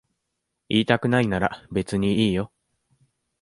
[0.67, 2.51] 言いたくないなら別にいいよ。